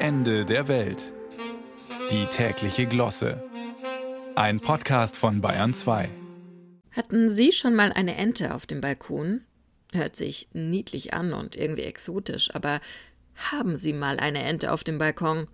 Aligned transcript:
Ende 0.00 0.44
der 0.44 0.68
Welt. 0.68 1.12
Die 2.12 2.26
tägliche 2.26 2.86
Glosse. 2.86 3.42
Ein 4.36 4.60
Podcast 4.60 5.16
von 5.16 5.40
Bayern 5.40 5.74
2. 5.74 6.08
Hatten 6.92 7.28
Sie 7.28 7.50
schon 7.50 7.74
mal 7.74 7.92
eine 7.92 8.14
Ente 8.14 8.54
auf 8.54 8.64
dem 8.64 8.80
Balkon? 8.80 9.40
Hört 9.92 10.14
sich 10.14 10.48
niedlich 10.52 11.14
an 11.14 11.32
und 11.32 11.56
irgendwie 11.56 11.82
exotisch, 11.82 12.54
aber 12.54 12.80
haben 13.34 13.76
Sie 13.76 13.92
mal 13.92 14.20
eine 14.20 14.44
Ente 14.44 14.70
auf 14.70 14.84
dem 14.84 14.98
Balkon? 14.98 15.48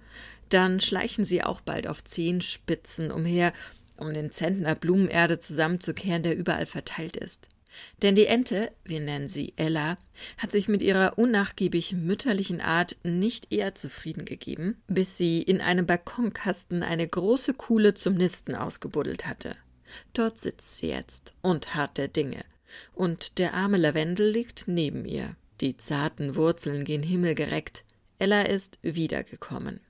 Dann 0.50 0.78
schleichen 0.78 1.24
Sie 1.24 1.42
auch 1.42 1.62
bald 1.62 1.86
auf 1.86 2.04
Zehenspitzen 2.04 3.10
umher, 3.10 3.54
um 3.96 4.12
den 4.12 4.30
Zentner 4.30 4.74
Blumenerde 4.74 5.38
zusammenzukehren, 5.38 6.22
der 6.22 6.36
überall 6.36 6.66
verteilt 6.66 7.16
ist. 7.16 7.48
Denn 8.02 8.14
die 8.14 8.26
Ente, 8.26 8.72
wir 8.84 9.00
nennen 9.00 9.28
sie 9.28 9.52
Ella, 9.56 9.98
hat 10.38 10.52
sich 10.52 10.68
mit 10.68 10.82
ihrer 10.82 11.18
unnachgiebig 11.18 11.92
mütterlichen 11.92 12.60
Art 12.60 12.96
nicht 13.02 13.52
eher 13.52 13.74
zufrieden 13.74 14.24
gegeben, 14.24 14.82
bis 14.88 15.16
sie 15.16 15.42
in 15.42 15.60
einem 15.60 15.86
Balkonkasten 15.86 16.82
eine 16.82 17.06
große 17.06 17.54
Kuhle 17.54 17.94
zum 17.94 18.14
Nisten 18.14 18.54
ausgebuddelt 18.54 19.26
hatte. 19.26 19.56
Dort 20.12 20.38
sitzt 20.38 20.78
sie 20.78 20.88
jetzt 20.88 21.32
und 21.42 21.74
hart 21.74 21.98
der 21.98 22.08
Dinge. 22.08 22.44
Und 22.92 23.38
der 23.38 23.54
arme 23.54 23.76
Lavendel 23.76 24.30
liegt 24.30 24.64
neben 24.66 25.04
ihr. 25.04 25.36
Die 25.60 25.76
zarten 25.76 26.34
Wurzeln 26.34 26.84
gen 26.84 27.02
Himmel 27.02 27.34
gereckt. 27.34 27.84
Ella 28.18 28.42
ist 28.42 28.78
wiedergekommen. 28.82 29.80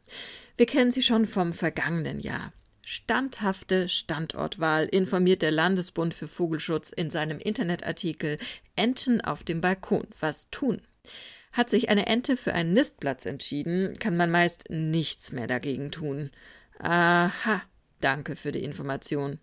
Wir 0.56 0.66
kennen 0.66 0.91
sie 0.91 1.02
schon 1.02 1.27
vom 1.27 1.52
vergangenen 1.52 2.20
Jahr. 2.20 2.52
Standhafte 2.84 3.88
Standortwahl 3.88 4.86
informiert 4.86 5.42
der 5.42 5.50
Landesbund 5.50 6.14
für 6.14 6.28
Vogelschutz 6.28 6.90
in 6.90 7.10
seinem 7.10 7.38
Internetartikel 7.38 8.38
Enten 8.76 9.20
auf 9.20 9.42
dem 9.42 9.60
Balkon. 9.60 10.06
Was 10.20 10.48
tun? 10.50 10.80
Hat 11.52 11.70
sich 11.70 11.88
eine 11.88 12.06
Ente 12.06 12.36
für 12.36 12.52
einen 12.52 12.74
Nistplatz 12.74 13.26
entschieden, 13.26 13.98
kann 13.98 14.16
man 14.16 14.30
meist 14.30 14.64
nichts 14.70 15.32
mehr 15.32 15.46
dagegen 15.46 15.90
tun. 15.90 16.30
Aha, 16.78 17.62
danke 18.00 18.36
für 18.36 18.52
die 18.52 18.64
Information. 18.64 19.38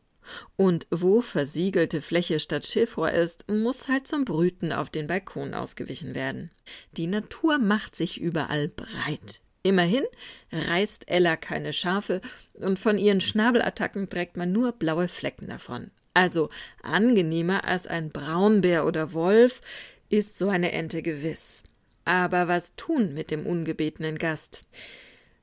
Und 0.55 0.87
wo 0.91 1.21
versiegelte 1.21 2.01
Fläche 2.01 2.39
statt 2.39 2.65
Schilfrohr 2.65 3.11
ist, 3.11 3.49
muss 3.49 3.87
halt 3.87 4.07
zum 4.07 4.25
Brüten 4.25 4.71
auf 4.71 4.89
den 4.89 5.07
Balkon 5.07 5.53
ausgewichen 5.53 6.13
werden. 6.13 6.51
Die 6.97 7.07
Natur 7.07 7.57
macht 7.57 7.95
sich 7.95 8.21
überall 8.21 8.67
breit. 8.67 9.41
Immerhin 9.63 10.05
reißt 10.51 11.07
Ella 11.07 11.35
keine 11.35 11.71
Schafe 11.71 12.21
und 12.53 12.79
von 12.79 12.97
ihren 12.97 13.21
Schnabelattacken 13.21 14.09
trägt 14.09 14.35
man 14.35 14.51
nur 14.51 14.71
blaue 14.71 15.07
Flecken 15.07 15.47
davon. 15.47 15.91
Also 16.13 16.49
angenehmer 16.81 17.63
als 17.63 17.87
ein 17.87 18.09
Braunbär 18.09 18.85
oder 18.85 19.13
Wolf 19.13 19.61
ist 20.09 20.37
so 20.37 20.49
eine 20.49 20.71
Ente 20.71 21.01
gewiss. 21.03 21.63
Aber 22.05 22.47
was 22.47 22.75
tun 22.75 23.13
mit 23.13 23.29
dem 23.29 23.45
ungebetenen 23.45 24.17
Gast? 24.17 24.61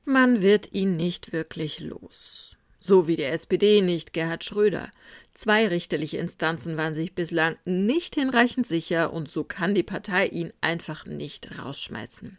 Man 0.03 0.41
wird 0.41 0.73
ihn 0.73 0.97
nicht 0.97 1.31
wirklich 1.31 1.79
los. 1.79 2.57
So 2.77 3.07
wie 3.07 3.15
der 3.15 3.33
SPD 3.33 3.81
nicht 3.81 4.13
Gerhard 4.13 4.43
Schröder. 4.43 4.91
Zwei 5.33 5.67
richterliche 5.67 6.17
Instanzen 6.17 6.77
waren 6.77 6.93
sich 6.93 7.15
bislang 7.15 7.57
nicht 7.63 8.15
hinreichend 8.15 8.67
sicher 8.67 9.13
und 9.13 9.29
so 9.29 9.43
kann 9.43 9.75
die 9.75 9.83
Partei 9.83 10.27
ihn 10.27 10.51
einfach 10.61 11.05
nicht 11.05 11.57
rausschmeißen 11.59 12.37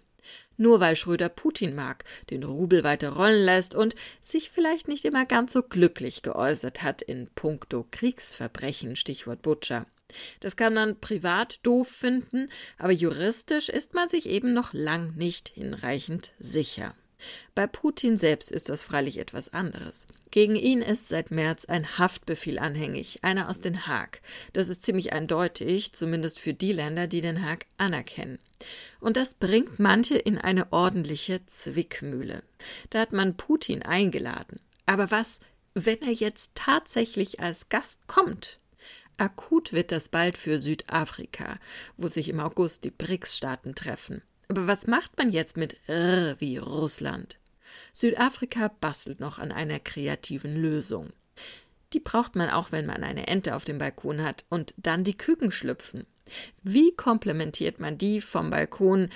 nur 0.56 0.80
weil 0.80 0.96
Schröder 0.96 1.28
Putin 1.28 1.74
mag, 1.74 2.04
den 2.30 2.42
Rubel 2.44 2.84
weiter 2.84 3.10
rollen 3.10 3.44
lässt 3.44 3.74
und 3.74 3.94
sich 4.22 4.50
vielleicht 4.50 4.88
nicht 4.88 5.04
immer 5.04 5.26
ganz 5.26 5.52
so 5.52 5.62
glücklich 5.62 6.22
geäußert 6.22 6.82
hat 6.82 7.02
in 7.02 7.28
puncto 7.34 7.86
Kriegsverbrechen, 7.90 8.96
Stichwort 8.96 9.42
Butcher. 9.42 9.86
Das 10.40 10.56
kann 10.56 10.74
man 10.74 10.98
privat 11.00 11.60
doof 11.62 11.88
finden, 11.88 12.48
aber 12.78 12.92
juristisch 12.92 13.68
ist 13.68 13.94
man 13.94 14.08
sich 14.08 14.26
eben 14.26 14.52
noch 14.52 14.72
lang 14.72 15.14
nicht 15.16 15.48
hinreichend 15.48 16.32
sicher. 16.38 16.94
Bei 17.54 17.66
Putin 17.66 18.16
selbst 18.16 18.50
ist 18.50 18.68
das 18.68 18.82
freilich 18.82 19.18
etwas 19.18 19.52
anderes. 19.52 20.06
Gegen 20.30 20.56
ihn 20.56 20.80
ist 20.80 21.08
seit 21.08 21.30
März 21.30 21.64
ein 21.64 21.98
Haftbefehl 21.98 22.58
anhängig, 22.58 23.22
einer 23.22 23.48
aus 23.48 23.60
Den 23.60 23.86
Haag. 23.86 24.20
Das 24.52 24.68
ist 24.68 24.82
ziemlich 24.82 25.12
eindeutig, 25.12 25.92
zumindest 25.92 26.38
für 26.38 26.54
die 26.54 26.72
Länder, 26.72 27.06
die 27.06 27.20
Den 27.20 27.44
Haag 27.44 27.66
anerkennen. 27.78 28.38
Und 29.00 29.16
das 29.16 29.34
bringt 29.34 29.78
manche 29.78 30.16
in 30.16 30.38
eine 30.38 30.72
ordentliche 30.72 31.44
Zwickmühle. 31.46 32.42
Da 32.90 33.00
hat 33.00 33.12
man 33.12 33.36
Putin 33.36 33.82
eingeladen. 33.82 34.60
Aber 34.86 35.10
was, 35.10 35.40
wenn 35.74 36.00
er 36.02 36.12
jetzt 36.12 36.52
tatsächlich 36.54 37.40
als 37.40 37.68
Gast 37.68 38.06
kommt? 38.06 38.60
Akut 39.20 39.74
wird 39.74 39.92
das 39.92 40.08
bald 40.08 40.38
für 40.38 40.60
Südafrika, 40.60 41.56
wo 41.98 42.08
sich 42.08 42.30
im 42.30 42.40
August 42.40 42.84
die 42.84 42.90
BRICS-Staaten 42.90 43.74
treffen. 43.74 44.22
Aber 44.50 44.66
was 44.66 44.88
macht 44.88 45.16
man 45.16 45.30
jetzt 45.30 45.56
mit 45.56 45.76
R 45.86 46.34
wie 46.40 46.56
Russland? 46.56 47.38
Südafrika 47.94 48.66
bastelt 48.80 49.20
noch 49.20 49.38
an 49.38 49.52
einer 49.52 49.78
kreativen 49.78 50.56
Lösung. 50.56 51.12
Die 51.92 52.00
braucht 52.00 52.34
man 52.34 52.50
auch, 52.50 52.72
wenn 52.72 52.84
man 52.84 53.04
eine 53.04 53.28
Ente 53.28 53.54
auf 53.54 53.64
dem 53.64 53.78
Balkon 53.78 54.24
hat 54.24 54.44
und 54.48 54.74
dann 54.76 55.04
die 55.04 55.16
Küken 55.16 55.52
schlüpfen. 55.52 56.04
Wie 56.64 56.92
komplementiert 56.96 57.78
man 57.78 57.96
die 57.96 58.20
vom 58.20 58.50
Balkon 58.50 59.10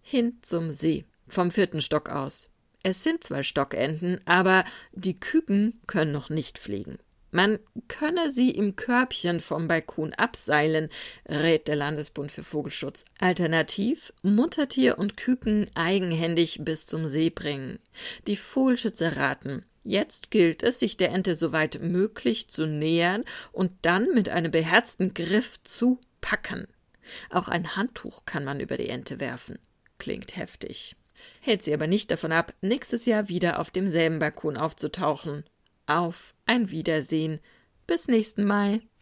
hin 0.00 0.38
zum 0.40 0.70
See, 0.70 1.04
vom 1.28 1.50
vierten 1.50 1.82
Stock 1.82 2.08
aus? 2.08 2.48
Es 2.82 3.04
sind 3.04 3.22
zwei 3.22 3.42
Stockenten, 3.42 4.22
aber 4.24 4.64
die 4.92 5.20
Küken 5.20 5.78
können 5.88 6.12
noch 6.12 6.30
nicht 6.30 6.58
fliegen. 6.58 6.98
Man 7.30 7.60
könne 7.86 8.30
sie 8.30 8.50
im 8.50 8.74
Körbchen 8.74 9.40
vom 9.40 9.68
Balkon 9.68 10.12
abseilen, 10.14 10.88
rät 11.28 11.68
der 11.68 11.76
Landesbund 11.76 12.32
für 12.32 12.42
Vogelschutz. 12.42 13.04
Alternativ 13.20 14.12
Muttertier 14.22 14.98
und 14.98 15.16
Küken 15.16 15.70
eigenhändig 15.74 16.60
bis 16.62 16.86
zum 16.86 17.08
See 17.08 17.30
bringen. 17.30 17.78
Die 18.26 18.36
Vogelschützer 18.36 19.16
raten, 19.16 19.64
Jetzt 19.82 20.30
gilt 20.30 20.62
es, 20.62 20.78
sich 20.78 20.98
der 20.98 21.10
Ente 21.10 21.34
soweit 21.34 21.80
möglich 21.80 22.48
zu 22.48 22.66
nähern 22.66 23.24
und 23.50 23.72
dann 23.80 24.12
mit 24.12 24.28
einem 24.28 24.50
beherzten 24.50 25.14
Griff 25.14 25.62
zu 25.62 25.98
packen. 26.20 26.66
Auch 27.30 27.48
ein 27.48 27.76
Handtuch 27.76 28.26
kann 28.26 28.44
man 28.44 28.60
über 28.60 28.76
die 28.76 28.90
Ente 28.90 29.20
werfen. 29.20 29.58
Klingt 29.98 30.36
heftig. 30.36 30.96
Hält 31.40 31.62
sie 31.62 31.72
aber 31.72 31.86
nicht 31.86 32.10
davon 32.10 32.30
ab, 32.32 32.52
nächstes 32.60 33.06
Jahr 33.06 33.28
wieder 33.30 33.58
auf 33.58 33.70
demselben 33.70 34.18
Balkon 34.18 34.58
aufzutauchen 34.58 35.44
auf 35.90 36.34
ein 36.46 36.70
Wiedersehen. 36.70 37.40
Bis 37.86 38.08
nächsten 38.08 38.44
Mai. 38.44 38.80